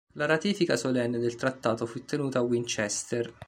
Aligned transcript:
La 0.13 0.25
ratifica 0.25 0.77
solenne 0.77 1.19
del 1.19 1.35
trattato 1.35 1.85
fu 1.85 2.03
tenuta 2.05 2.39
a 2.39 2.41
Winchester. 2.41 3.31